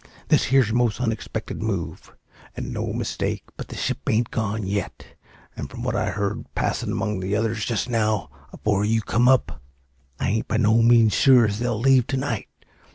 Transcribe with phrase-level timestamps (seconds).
[0.29, 2.11] This here's a most unexpected move,
[2.57, 5.05] and no mistake; but the ship ain't gone yet;
[5.55, 9.61] and, from what I heard passin' among the others, just now, afore you come up,
[10.19, 12.47] I ain't by no means sure as they'll leave to night.